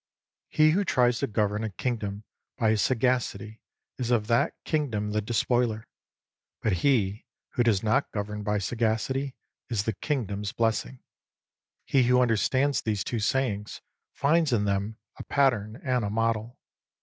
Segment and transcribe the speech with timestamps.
[0.49, 2.23] He who tries to govern a kingdom
[2.57, 3.61] by his sagacity
[3.99, 5.85] is of that kingdom the despoiler;
[6.63, 9.35] but he who does not govern by sagacity
[9.69, 11.03] is the kingdom's blessing.
[11.85, 13.79] He who understands these two sayings
[14.11, 16.57] finds in them a pattern and a model.